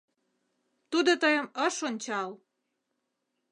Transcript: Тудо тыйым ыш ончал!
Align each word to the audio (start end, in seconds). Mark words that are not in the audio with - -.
Тудо 0.91 1.11
тыйым 1.21 1.47
ыш 1.67 1.75
ончал! 1.87 2.29